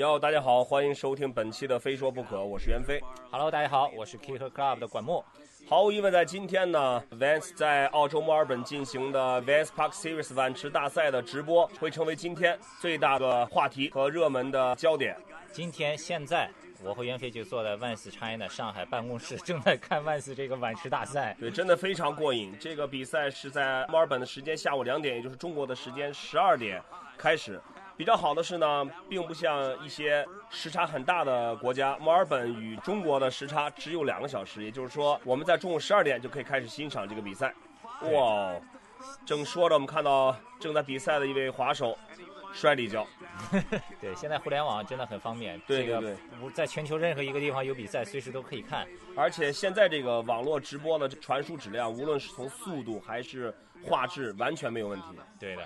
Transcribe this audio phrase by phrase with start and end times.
[0.00, 2.98] 哟，大家好，欢迎收听本期的《非说不可》，我是袁飞。
[3.30, 5.22] Hello，大家好，我是 Kicker Club 的管墨。
[5.68, 15.14] 毫无疑问，在今天呢，Vans 在澳洲墨尔本进行的 Vans Park Series 碗池大赛的直播，会成为今天最大的话题和热门的焦点。
[15.52, 16.50] 今天现在，
[16.82, 21.36] 我和袁飞就坐在 Vans China 上海办公室，正在看 Vans 这个碗池大赛。
[21.38, 22.56] 对，真的非常过瘾。
[22.58, 26.82] 这个比赛是在墨尔本的时间下午两点，也就是中国的时间十二点
[27.18, 27.60] 开始。
[28.00, 37.54] 比较好的是呢，并不像一些时差很大的国家，墨尔本与中国的时差只有两个小时，也就是说，我们在中午十二点就可以开始欣赏这个比赛。
[38.04, 38.62] 哇哦！
[39.26, 41.94] 正说着，我们看到正在比赛的一位滑手
[42.54, 43.06] 摔了一跤。
[44.00, 48.88] 对，现在互联网真的很方便，对这个对不在全球任何一个地方有比赛，随时都可以看。
[49.14, 53.54] 而且现在这个网络直播的传输质量，无论是从速度还是
[53.84, 55.04] 画质，完全没有问题。
[55.38, 55.62] 对的。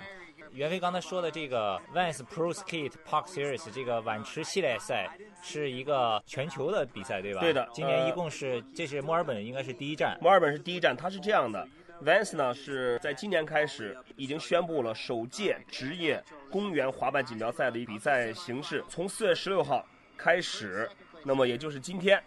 [0.51, 5.09] 袁飞刚才说的这个 Vans Pro Skate Park Series 这个碗池系列赛
[5.41, 7.41] 是一个全球的比赛，对吧？
[7.41, 10.17] 对的呃今年一共是，这是墨尔本应该是第一站。
[10.21, 11.67] 墨尔本是第一站，它是这样的
[12.03, 19.85] ，Vans 呢是在今年开始已经宣布了首届职业公园滑板锦标赛的比赛形式，从四月十六号
[20.17, 20.89] 开始，
[21.23, 22.21] 那么也就是今天，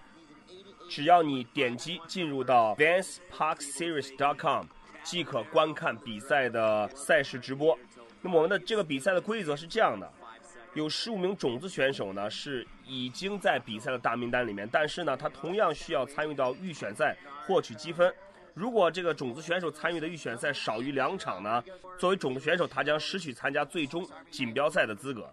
[0.89, 4.67] 只要你点击进入到 Vans Park Series dot com
[5.03, 7.79] 即可观看比赛的赛事直播。
[8.31, 10.11] 我们的这个比赛的规则是这样的。
[10.75, 18.13] 有十五名种子选手呢，是已经在比赛的大名单里面，但是呢，他同样需要参与到预选赛获取积分。
[18.55, 21.63] 如果这个种子选手参与的预选赛少于两场呢，
[21.99, 25.33] 作为种子选手，他将失去参加最终锦标赛的资格。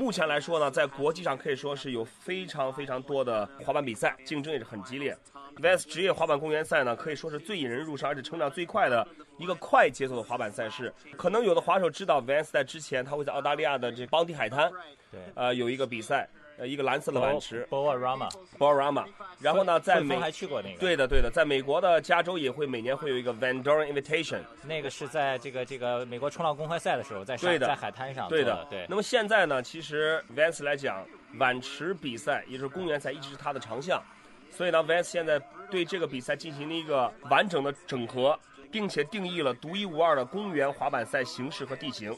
[0.00, 5.14] 目前来说呢，在国际上可以说是有非常非常多的滑板比赛，竞争也是很激烈。
[5.56, 9.06] Vans 职业滑板公园赛呢，可以说是最引人入胜，而且成长最快的
[9.36, 10.90] 一个快节奏的滑板赛事。
[11.18, 14.72] 可能有的滑手知道，Vans 在之前他会在澳大利亚的这邦迪海滩，
[15.12, 16.26] 对呃，有一个比赛，
[16.60, 18.28] 呃，一个蓝色的碗池 b o a r a m a
[18.58, 19.08] b o r a m a
[19.40, 20.78] 然后呢，在美还去过那个。
[20.78, 24.40] 对的对的，在美国的加州也会每年会有一个 Van Doren Invitation。
[24.64, 31.02] 那个是在这个这个美国冲浪公开赛的时候，在对的在海滩上对的，对那么现在呢，其实 Vans 来讲，
[31.38, 34.02] 碗池比赛也就是公园赛一直是他的长项，
[34.50, 38.38] 所以呢，Vans 现在对这个比赛进行了一个完整的整合，
[38.70, 42.14] 并且定义了独一无二的公园滑板赛形式和地形。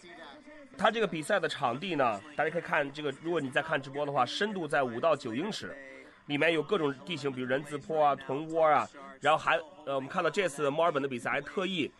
[0.77, 5.77] 它这个比赛的场地呢，大家可以看这个，如果你在看直播的话，深度在五到九英尺，
[6.27, 8.89] 里面有各种地形，比如人字坡啊、臀窝啊，
[9.21, 11.91] 然后还呃，我们看到这次墨尔本的比赛还特意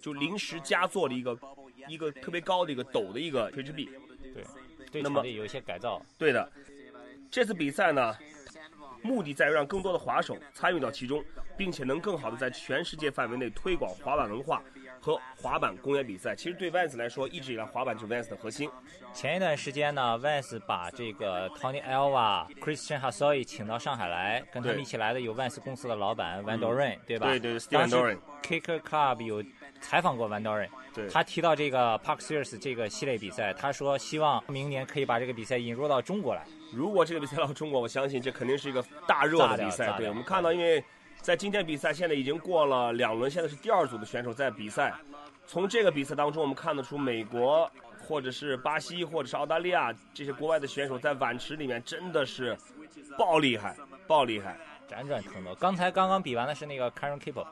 [0.00, 1.38] 就临时加做了一个
[1.86, 3.90] 一个特别高的一个陡的一个垂直壁。
[4.34, 4.44] 对
[4.90, 6.00] 对那么场地有一些改造。
[6.16, 6.50] 对的，
[7.30, 8.16] 这次比赛呢，
[9.02, 11.24] 目的在于让更多的滑手参与到其中，
[11.56, 14.62] 并且能更好的在全世界范围内推广滑板文化
[15.00, 16.34] 和滑板公园比赛。
[16.34, 18.70] 其实对 Vans 来说，一直以来滑板就是 Vans 的核心。
[19.12, 27.26] 前一段时间呢，Vans 把这个 Tony Elva、Christian Hassoi 请到上海来，跟他们一起来的有 Vans 公司的老板 Van Doren，、对吧？
[27.28, 29.42] 对对当 Steven 时 Doren Kicker Club 有
[29.80, 30.68] 采访过 Van Doren，
[31.10, 36.44] 他提到这个 Park Series 这个系列比赛，他说希望明年可以把这个比赛引入到中国来。
[36.72, 39.92] 如果这个比赛到中国，我相信这肯定是一个大热的比赛。
[39.96, 40.84] 对我们看到，因为
[41.28, 44.94] 在今天比赛现在已经过了两轮，现在是第二组的选手在比赛。
[45.46, 52.56] 从这个比赛当中，我们看得出美国或者是巴西或者是澳大利亚这些国外的选手在碗池里面真的是
[53.18, 54.56] 爆厉害，爆厉害。
[54.88, 57.46] 辗转腾挪，刚才刚刚比完的是那个 Karen Kipo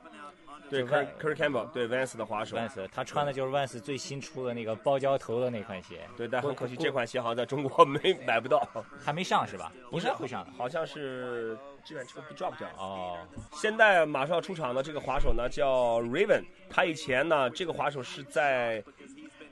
[0.69, 8.67] 对就 Kerry Van- Kerry Campbell，对 Vans 的滑手，Vans，他穿的就是 Vans 最新出的那个包胶头的那款鞋，对，但很可惜这款鞋好像在中国 没买不到，
[9.05, 9.73] 还没上是吧？
[9.93, 10.51] 应该会上的。
[10.57, 12.75] 好像是这款车被 drop 掉了。
[12.79, 13.19] 哦，
[13.53, 18.83] 现在马上要出场的这个滑手呢叫 Raven，他以前呢这个滑手是在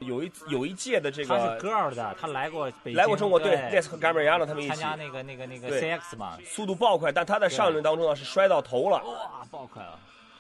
[0.00, 6.16] 有一有一届的这个他是个 girl 的，他来过北京，来过中国，对对 Des 和 g a m a r i a n 他们一起，参加那个那个那个 CX
[6.16, 8.98] 嘛，速度爆快，但他在上一轮当中呢是摔到头了。
[9.04, 9.98] 哇，爆快了！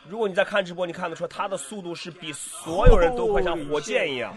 [0.08, 4.36] 如果你在看直播，你看得出他的速度是比所有人都快，像火箭一样。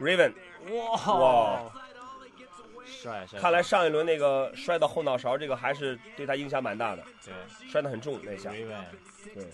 [0.00, 0.32] Raven，
[0.70, 1.60] 哇哇，
[2.84, 3.38] 帅帅！
[3.38, 7.32] 看来上一轮那个摔到后脑勺这个还是对他影响蛮大的，对
[7.68, 8.50] 摔得很重那下。
[8.50, 8.84] Raven
[9.32, 9.46] 对，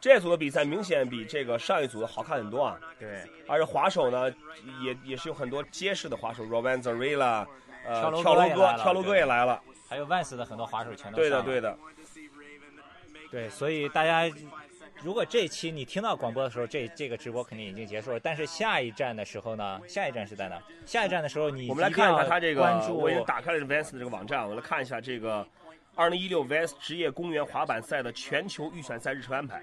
[0.00, 2.78] 这组的比赛明显比这个上一组的好看很多啊。
[2.98, 4.28] 对而且滑手呢，
[4.82, 7.46] 也也是有很多结实的滑手 r o v a n Zarella，
[7.86, 9.62] 呃，跳楼哥跳楼哥也来，了跳楼哥也来了。
[9.88, 11.78] 还有 Vans 的很多滑手全都对的，对的。
[13.30, 14.34] 对，所以大家
[15.02, 18.20] 如果这期你听到广播的时候，这这个直播肯定已经结束了。
[18.20, 20.60] 但是下一站的时候呢，下一站是在哪？
[20.84, 25.46] 下一站的时候你我们来看一下他这个关，注我已经打开了 Vans 的这个网站，我来看一下这个
[25.94, 29.62] 二零一六 Vans 职业公园滑板赛的全球预选赛日程安排。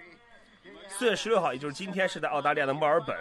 [0.87, 3.15] 四月十六号，也就是今天，是在澳大利亚的墨尔本；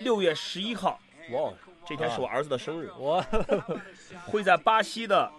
[0.00, 0.98] 六月十一号
[1.30, 1.52] 哇，
[1.86, 3.22] 这天是我儿子的生日，我
[4.26, 5.30] 会在巴西的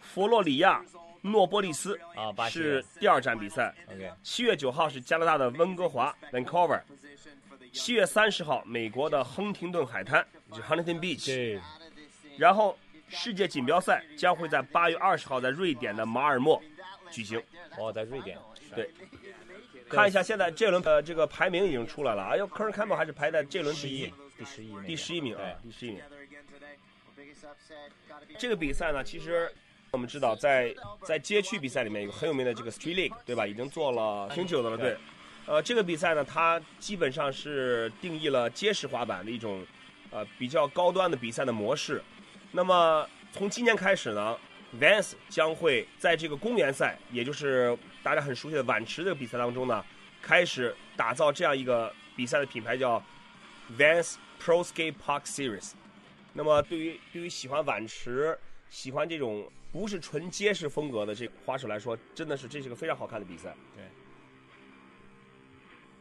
[0.00, 0.82] 佛罗里亚
[1.22, 3.74] 诺波利斯啊，巴西是第二站比赛。
[3.86, 6.80] OK，七月九号是加拿大的温哥华 （Vancouver），
[7.72, 11.26] 七月三十号美国的亨廷顿海滩，就是 Huntington Beach。
[11.26, 11.60] 对，
[12.36, 12.78] 然后
[13.08, 16.62] 世界锦标赛将会在八月二十号在瑞典的马尔默
[17.10, 17.42] 举行。
[17.76, 18.38] 哦，在瑞典。
[18.74, 18.90] 对。
[19.88, 26.00] 看一下现在这轮呃这个排名已经出来了，哎呦，科尔坎普还是排在这轮第一，第十一，第十一名啊，第十一名。
[28.38, 29.52] 这个比赛呢，其实
[29.92, 33.46] 我们知道在在街区比赛里面有很有名的这个 Street League，对吧？
[33.46, 34.96] 已经做了挺久的了，对。
[35.46, 39.66] 呃，这个比赛呢，它基本上是定义了街式滑板的一种
[40.10, 42.00] 呃比较高端的比赛的模式。
[42.52, 44.38] 那么从今年开始呢
[44.78, 49.84] ，Vans 将会在这个公园赛，也就是大家很熟悉的碗池这个比赛当中呢，
[50.22, 53.02] 开始打造这样一个比赛的品牌，叫
[53.76, 55.72] Vans Pro Skate Park Series。
[56.34, 58.38] 那么对于对于喜欢碗池、
[58.68, 63.54] 喜欢这种不是纯街式风格的这滑手来说，真的是这是个非常好看的比赛。
[63.76, 63.84] 对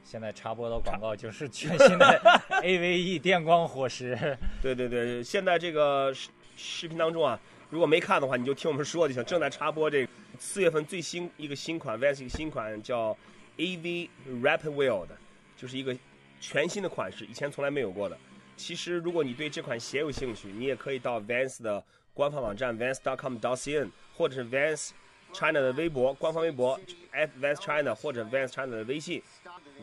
[0.04, 4.18] 现在插播的广告就是全新的 AVE 电光火石。
[4.60, 7.40] 对对对，现在这个视视频当中啊，
[7.70, 9.24] 如果没看的话，你就听我们说就行。
[9.26, 13.16] 正在插播这个四月份最新一个新款 Vans 一个新款叫
[13.58, 14.10] AV
[14.42, 15.16] Rapid Wheel 的，
[15.56, 15.96] 就是一个
[16.42, 18.18] 全新的款式，以前从来没有过的。
[18.58, 21.84] 其实如果你对这款鞋有兴趣，你也可以到 Vans 的
[22.20, 24.90] 官方网站 Vans.com.cn 或者是 Vans
[25.32, 26.78] China 的微博官方微博
[27.14, 29.24] Vans China 或者 Vans China 的微信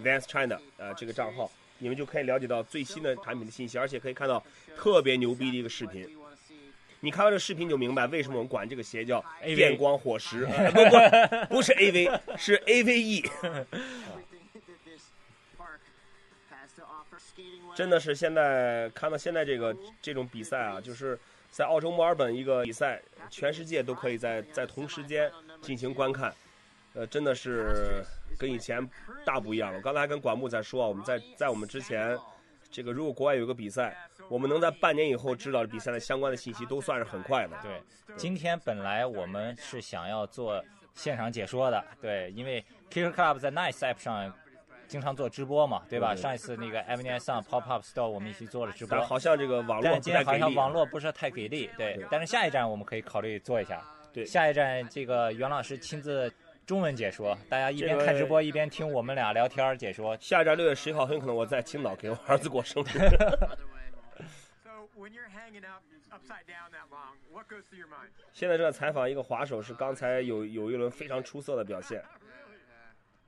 [0.05, 4.45] Vans China 呃这个账号，你们就可以了解到最新的产品的信息，而且可以看到
[4.77, 6.07] 特别牛逼的一个视频。
[7.01, 10.91] 你看完这个视频就明白为什么我们管这个鞋叫电光火石， 呃不不
[11.55, 13.31] 不是 AV，是 E AVE。
[17.75, 21.19] 真的是现在看到现在这个这种比赛啊，就是
[21.57, 23.01] 在澳洲墨尔本一个比赛，
[23.31, 25.33] 全世界都可以在在同时间
[25.63, 26.31] 进行观看，
[26.93, 28.05] 呃，真的是
[28.39, 28.87] 跟以前
[29.25, 29.79] 大不一样了。
[29.79, 32.15] 我刚才还跟管木在说啊，我们在在我们之前，
[32.71, 33.97] 这个如果国外有个比赛，
[34.29, 37.57] 我们能在半年以后知道比赛的相关的信息，都算是很快的。
[37.63, 37.83] 对，
[38.19, 40.63] 今天本来我们是想要做
[40.93, 44.31] 现场解说的，对，因为 Kicker Club 在 Nice App 上
[44.89, 46.15] 经常做直播嘛，对吧？
[46.15, 50.55] 上一次那个 a v e n e 上 Pop Up Store 我们一起做了直播但，好像这个网络但今天好像。
[50.55, 52.07] 网络不是太给力，对对。
[52.11, 56.33] 但是下一站我们可以考虑做一下，对下一站这个袁老师亲自
[56.65, 60.17] 中文解说，大家一边这个看直播一边听我们俩聊天解说。
[60.19, 62.87] 下一站六月十一号，很可能我在青岛给我儿子过生日。
[64.65, 68.09] So when you're hanging out upside down that long, what goes through your mind?
[68.33, 72.03] 现在正在采访一个滑手，是刚才有有一轮非常出色的表现。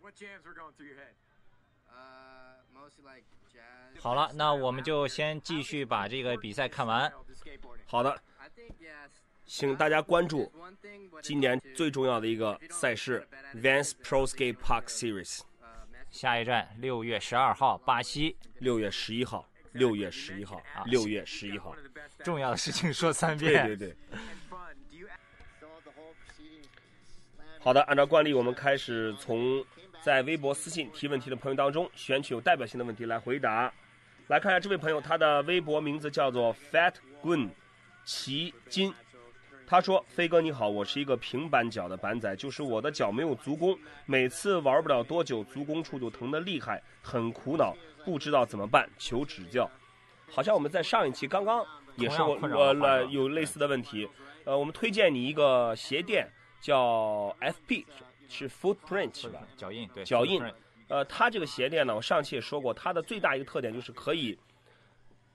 [0.01, 1.13] What jams were going through your head?
[4.01, 7.13] 好了，那我们就先继续把这个比赛看完。
[7.85, 8.17] 好的，
[9.45, 10.53] 请大家关注
[11.21, 13.27] 今年最重要的一个赛事
[13.57, 15.41] ——Vans Pro Skate Park Series。
[16.11, 18.37] 下一站，六月十二号，巴西。
[18.61, 21.75] 六月十一号，六月十一号，六月十一号。
[22.23, 23.67] 重要的事情说三遍。
[23.67, 23.97] 对对对。
[27.59, 29.65] 好的，按照惯例，我们开始从。
[30.03, 33.73] 在微博私信提问题的朋友当中选取有代表性的问题来回答。
[34.29, 37.49] 来看一下这位朋友，他的微博名字叫做 Fat Gun
[38.05, 38.95] 奇金。
[39.67, 49.71] 他说：“飞哥你好，我是一个平板脚的板仔，就是我的脚没有足弓，每次玩不了多久，足弓处就疼得厉害，很苦恼，不知道怎么办，求指教。”
[50.31, 51.63] 好像我们在上一期刚刚
[51.97, 54.09] 也是我我的话来有类似的问题，
[54.45, 56.27] 呃，我们推荐你一个鞋垫，
[56.61, 57.85] 叫 FP，
[58.29, 59.41] 是 Footprint 是吧？
[59.57, 60.43] 脚印对脚印
[60.89, 64.39] 呃，它这个鞋垫呢，我上期也说过，它的最大一个特点就是可以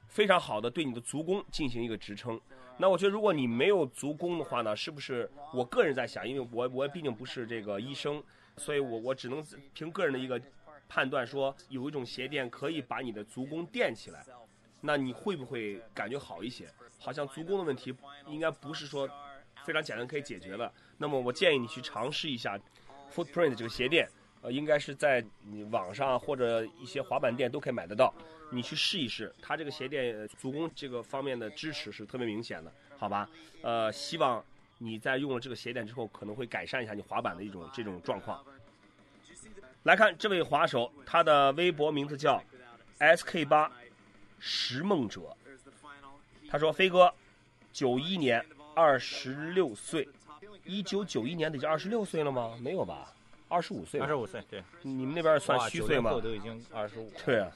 [0.07, 2.39] 非常好的对你的足弓进行一个支撑。
[2.77, 5.29] 那我觉得，如果你没有足弓的话呢，是不是？
[5.53, 8.23] 我个人在想，因为我我毕竟不是这个医生，
[8.57, 10.41] 所以我我只能凭个人的一个
[10.89, 14.25] 判断说，有一种鞋垫可以把你的足弓垫起来，
[14.81, 16.67] 那你会不会感觉好一些？
[16.97, 17.93] 好像足弓的问题
[18.25, 19.07] 应该不是说
[19.65, 20.73] 非常简单可以解决的。
[20.97, 22.59] 那么我建议你去尝试一下
[23.13, 24.07] Footprint 这个鞋垫。
[24.41, 28.13] 呃，应该是在你网上或者一些滑板店都可以买得到，
[28.51, 29.33] 你去试一试。
[29.41, 33.29] 它这个鞋垫足弓这个方面的支持是特别明显的，好吧？
[33.61, 34.43] 呃，希望
[34.79, 38.43] 你在用了这个鞋垫之后，可能会改善一下你滑板的一种这种状况。
[39.83, 42.43] 来看这位滑手，他的微博名字叫
[42.99, 43.71] SK 八
[44.39, 45.21] 拾梦者。
[46.49, 47.13] 他说：“飞哥，
[47.71, 50.09] 九一年二十六岁，
[50.65, 52.57] 一九九一年的已经二十六岁了吗？
[52.61, 53.13] 没有吧？
[53.47, 56.11] 二十五岁吧二十五岁，对，你们那边算虚岁吗？
[56.11, 57.11] 都已经二十五。
[57.25, 57.51] 对啊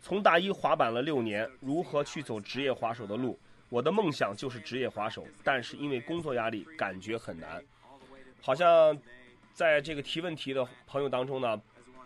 [0.00, 3.36] 从大一滑板了六年，如何去走职业滑手的路？
[3.68, 7.60] 我的梦想就是职业滑手，但是因为工作压力，感觉很难。
[8.40, 8.96] 好像
[9.52, 11.60] 在这个提问题的朋友当中呢，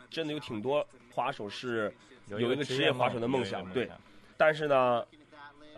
[0.08, 1.92] 真的有挺多滑手是
[2.28, 3.90] 有一个职业滑手的梦想，对。
[4.38, 5.04] 但是呢，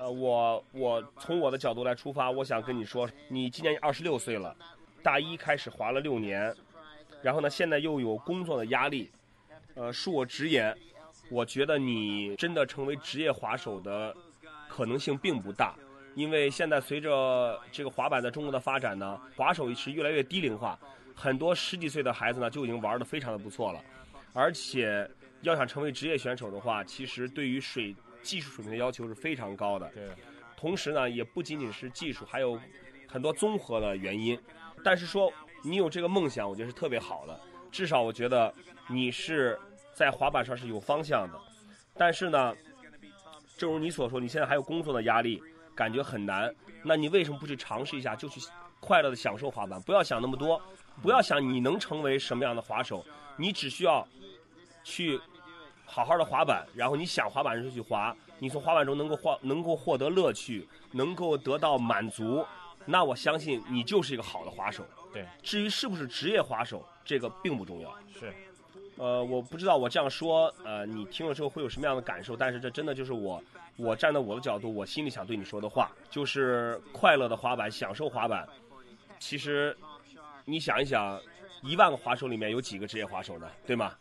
[0.03, 4.55] 呃，我我从我的角度来出发，我想跟你说，你今年二十六岁了，
[5.01, 6.53] 大一开始滑了六年，
[7.23, 9.09] 然后呢，现在又有工作的压力，
[9.77, 10.77] 呃，恕我直言，
[11.31, 14.13] 我觉得你真的成为职业滑手的
[14.69, 15.77] 可能性并不大，
[16.17, 20.77] 因为现在随着这个滑板在中国的发展呢，滑手是越来越低龄化，
[21.15, 23.81] 很多十几岁的孩子呢就已经玩得非常的不错了，
[24.33, 25.09] 而且
[25.43, 29.89] 要想成为职业选手的话，其实对于水技术水平的要求是非常高的。
[29.95, 30.09] 对，
[30.57, 32.59] 同时呢，也不仅仅是技术，还有
[33.09, 34.39] 很多综合的原因。
[34.85, 37.39] 但是说你有这个梦想，我觉得是特别好的。
[37.71, 38.53] 至少我觉得
[38.89, 39.59] 你是
[39.95, 41.39] 在滑板上是有方向的。
[41.95, 42.55] 但是呢，
[43.57, 45.43] 正如你所说，你现在还有工作的压力，
[45.75, 46.55] 感觉很难。
[46.83, 48.41] 那你为什么不去尝试一下，就去
[48.81, 49.81] 快乐的享受滑板？
[49.83, 50.61] 不要想那么多，
[51.01, 53.05] 不要想你能成为什么样的滑手，
[53.37, 54.07] 你只需要
[54.83, 55.21] 去
[55.95, 62.43] 好好的滑板，然后你想滑板就去滑，你从滑板中能够获能够获得乐趣，能够得到满足，
[62.87, 64.83] 那我相信你就是一个好的滑手。
[65.13, 67.95] 对，至于是不是职业滑手，这个并不重要。
[68.19, 68.33] 是，
[68.97, 72.35] 呃，我不知道我这样说，呃，你听了之后会有什么样的感受？
[72.35, 73.45] 但是这真的就是我，
[73.77, 78.49] 我站在我的角度，我心里想对你说的话，就是快乐的滑板，享受滑板。
[79.19, 79.77] 其实，
[80.47, 81.21] 你想一想，
[81.61, 83.47] 一万个滑手里面有几个职业滑手呢？
[83.67, 83.93] 对吗？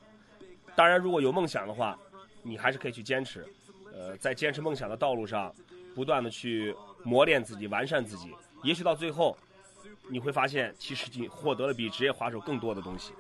[0.76, 1.98] 当然，如果有梦想的话，
[2.42, 3.46] 你还是可以去坚持。
[3.94, 5.54] 呃，在坚持梦想的道路上，
[5.94, 8.34] 不断的去磨练自己，完善自己。
[8.64, 9.38] 也许到最后，
[10.10, 13.14] 你会发现，其实你获得了比职业滑手更多的东西。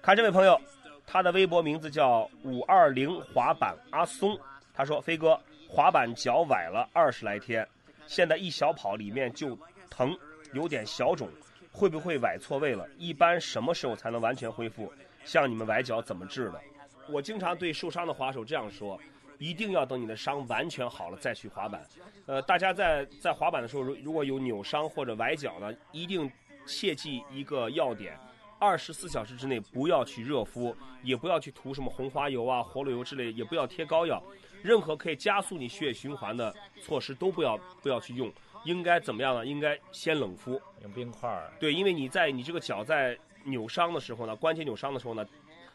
[0.00, 0.58] 看这位朋友，
[1.04, 4.38] 他的微博名字叫五二零滑板阿松，
[4.72, 5.38] 他说：“飞哥，
[5.68, 7.66] 滑板脚崴了二十来天，
[8.06, 9.58] 现在一小跑里面就
[9.90, 10.16] 疼，
[10.52, 11.28] 有点小肿，
[11.72, 12.88] 会不会崴错位了？
[12.96, 14.92] 一般什么时候才能完全恢复？
[15.24, 16.60] 像你们崴脚怎么治的？”
[17.08, 18.98] 我经常对受伤的滑手这样说：
[19.38, 21.86] 一定要等你的伤完全好了再去滑板。
[22.26, 26.30] 呃，大家在在滑板的时候，如如果有扭伤或者崴脚呢，一定
[26.66, 28.18] 切记一个要点：
[28.58, 34.22] 二十四小时之内不要去热敷，也不要去涂什么红花油啊、活络油之类，也不要贴膏药，
[34.62, 38.32] 任何可以加速你血液循环的措施都不要不要去用。
[38.64, 39.46] 应该怎么样呢？
[39.46, 40.60] 应该先冷敷。
[40.82, 41.52] 用冰块儿。
[41.60, 45.24] 对，因为你在你这个脚在扭伤的时候呢，关节扭伤的时候呢，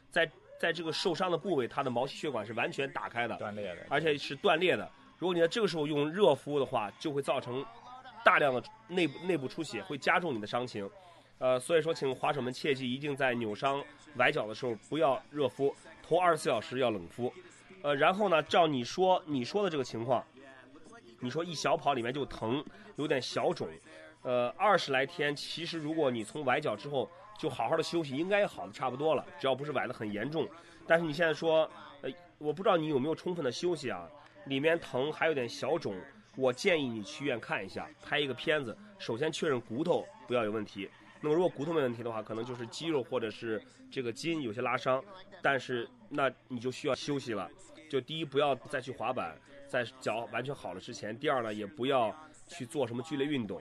[0.10, 0.30] 在
[0.62, 4.88] 在这个受伤的部位，它的毛细血管是完全打开的，断裂的，而且是断裂的。
[5.18, 7.66] 如果你在这个时候用热敷的话，就会造成
[8.24, 10.88] 大量的内部内部出血，会加重你的伤情。
[11.40, 13.84] 呃，所以说，请滑手们切记，一定在扭伤
[14.18, 15.76] 崴脚的时候不要热敷，
[16.08, 17.34] 头二十四小时要冷敷。
[17.82, 20.24] 呃，然后呢，照你说你说的这个情况，
[21.22, 22.64] 你说一小跑里面就疼，
[22.98, 23.68] 有点小肿，
[24.22, 27.10] 呃，二十来天，其实如果你从崴脚之后
[27.42, 30.48] 就好好的休息，应该好的差不多了，只要不是崴得很严重。
[30.86, 31.68] 但是你现在说，
[32.04, 34.08] 呃，我不知道你有没有充分的休息啊，
[34.46, 35.96] 里面疼还有点小肿，
[36.36, 40.88] 我建议你去医院看一下，拍一个片子，首先确认骨头不要有问题。
[41.20, 45.04] 那么如果骨头没问题的话，可能就是肌肉或者是这个筋有些拉伤，
[45.42, 47.50] 但是那你就需要休息了。
[47.90, 49.36] 就第一，不要再去滑板，
[49.68, 52.16] 在脚完全好了之前；第二呢，也不要
[52.48, 53.60] 去做什么剧烈运动。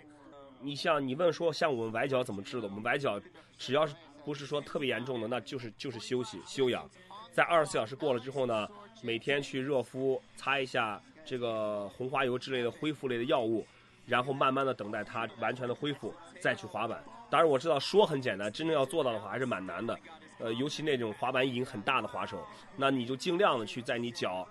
[0.60, 2.68] 你像你问说，像我们崴脚怎么治的？
[2.68, 3.20] 我们崴脚
[3.56, 6.88] 只要是不是说特别严重的，那就是就是休息休养。
[7.32, 8.68] 在二十四小时过了之后呢，
[9.02, 13.66] 每天去热敷，擦一下这个红花油之类的恢复类的药物，
[14.06, 17.02] 然后慢慢的等待它完全的恢复，再去滑板。
[17.30, 19.98] 当然我知道说很简单，真正要做到的话还是蛮难的。
[20.38, 22.44] 呃，尤其那种滑板瘾很大的滑手，
[22.76, 24.46] 那你就尽量的去在你脚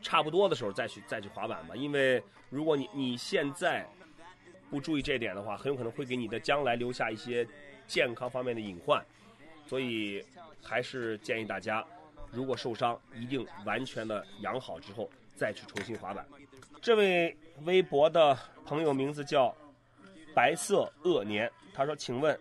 [0.00, 1.74] 差不多的时候再去再去滑板吧。
[1.74, 3.88] 因为如果你你现在
[4.70, 7.46] 不注意这一点的话，很有可能会给你的将来留下一些
[7.86, 9.04] 健康方面的隐患。
[9.66, 10.24] 所以
[10.62, 11.84] 还是建议大家，
[12.32, 16.26] 如果受伤，一定完全的养好之后再去重新滑板。
[16.80, 19.54] 这位微博的朋友名字叫
[20.34, 22.36] 白色恶年，他说：“请问，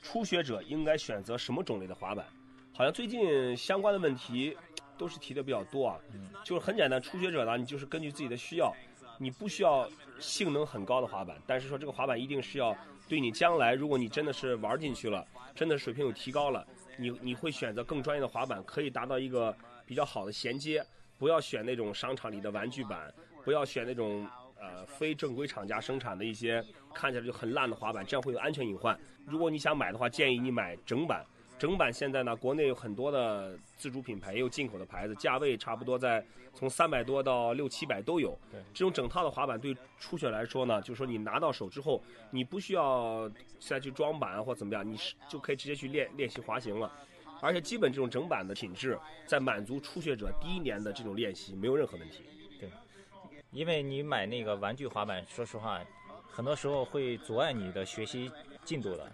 [0.00, 2.24] 初学者应该选择什么种类的滑板？”
[2.72, 4.56] 好像最近相关的问题
[4.96, 5.98] 都是提的比较多啊。
[6.44, 8.74] 就是很简单，初学者呢，你就是根据自己的需要，
[9.22, 9.86] 你不需要
[10.18, 12.74] 性能很高的滑板，但是说这个滑板一定是要
[13.06, 20.82] 对你将来，如果你真的是玩进去了，真的水平有提高了，你你会选择更专业的滑板，可以达到一个比较好的衔接。
[21.18, 23.12] 不要选那种商场里的玩具板，
[23.44, 24.26] 不要选那种
[24.58, 28.98] 呃非正规厂家生产的一些看起来就很烂的滑板，这样会有安全隐患。
[29.26, 31.22] 如果你想买的话，建议你买整板，
[31.60, 36.24] 整版现在呢，国内有很多的自主品牌，也有进口的牌子，价位差不多在
[36.54, 38.30] 从三百多到六七百都有。
[38.50, 46.90] 对这种整套的滑板对初学来说呢，就是说你拿到手之后，你不需要再去装板或怎么样，你是就可以直接去练练习滑行了。
[47.42, 52.24] 而且基本这种整板的品质，在满足初学者第一年的这种练习没有任何问题。
[52.58, 52.70] 对
[53.50, 55.78] 因为你买那个玩具滑板，说实话，
[56.26, 58.32] 很多时候会阻碍你的学习
[58.64, 59.12] 进度的。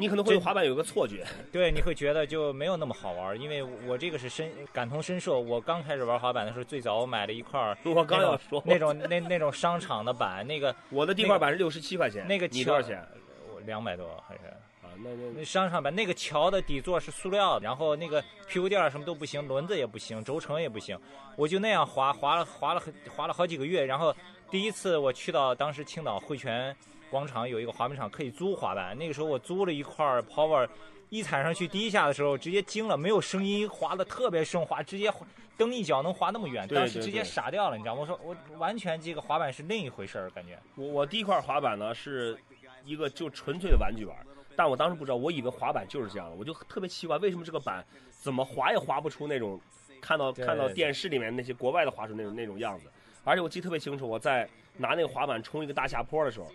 [0.00, 5.40] 你可能会对滑板有个错觉， 对，你会觉得就没有那么好玩，因为我这个是深感同身受。
[5.40, 13.04] 我刚开始玩滑板的时候，最早我买了一块儿 我刚要说那种那那种商场的板，那个我的地块板是六十七块钱，那个你多少钱？
[13.52, 14.42] 我两百多还是
[14.86, 20.96] 啊，那那那商场板那个桥的底座是塑料的，然后那个屁股垫儿什么都不行，轮子也不行，轴承也不行，
[21.34, 24.14] 我就那样滑滑了滑了很滑了好几个月，然后
[24.48, 26.74] 第一次我去到当时青岛汇泉
[27.10, 30.68] 广场有一个滑冰场可以租滑板，那个时候我租了一块儿 Power，
[31.08, 35.12] 一踩上去第一下的时候直接惊了，没有声音，滑的特别顺滑，直接
[35.56, 38.02] 蹬一脚能滑那么远，当时直接傻掉了，你知道吗？
[38.02, 40.58] 我说我完全这个滑板是另一回事儿，感觉。
[40.76, 42.38] 我我第一块滑板呢是
[42.84, 44.16] 一个就纯粹的玩具玩，
[44.54, 49.60] 但我当时不知道，我以为滑板就是这样的，我就特别奇怪，为什么这个板怎么滑也滑不出那种
[50.00, 52.84] 看到看到电视里面那些国外的滑手那种那种样子。
[53.24, 56.50] 而且我记得特别清楚，我在拿那个滑板冲一个大下坡的时候，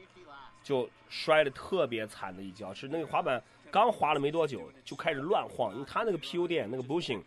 [0.63, 7.21] 就摔了特别惨的一跤，是那个滑板刚滑了没多久就开始乱晃，因为它那个 PU 垫那个 bushing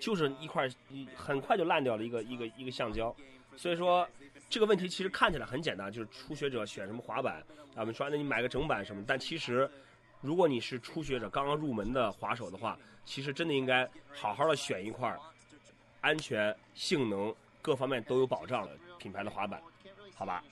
[0.00, 0.68] 就是一块
[1.16, 3.14] 很快就烂掉了一个一个一个橡胶，
[3.56, 4.06] 所以说
[4.50, 7.36] 这个问题其实看起来很简单，就是初学者选什么滑板
[7.74, 9.68] 啊，我们说那你买个整板什么，但其实
[10.20, 15.16] 如果你是初学者刚刚入门的滑手的话，其实真的应该好好的选一块
[16.00, 19.62] 安全、性能各方面都有保障的品牌的滑板，
[20.14, 20.44] 好吧？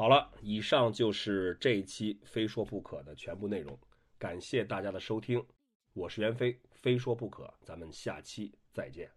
[0.00, 3.78] 好了，以上就是这一期《非说不可》的全部内容，
[4.18, 5.44] 感谢大家的收听，
[5.92, 9.10] 我是袁飞，非说不可，咱们下期再见。